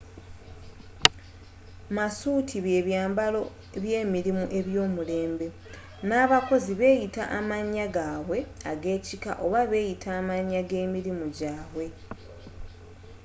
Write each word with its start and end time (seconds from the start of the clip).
masuuti 1.95 2.55
bye 2.65 2.79
byambalo 2.87 3.41
by'emirimu 3.81 4.45
eby'omulembe 4.59 5.47
n'abakozi 6.07 6.71
beeyita 6.79 7.23
mannya 7.49 7.85
gaabwe 7.95 8.39
ag'ekika 8.71 9.31
oba 9.45 9.61
beyita 9.71 10.09
amannya 10.19 10.61
g'emirimu 10.69 11.25
gyabwe 11.37 11.85